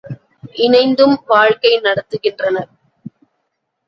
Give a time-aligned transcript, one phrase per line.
[0.55, 2.69] இணைந்தும் வாழ்க்கை நடத்துகின்றனர்.